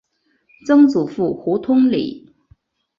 [0.65, 2.27] 曾祖父胡通礼。